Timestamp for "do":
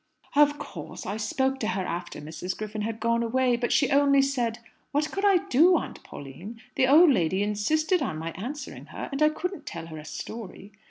5.47-5.77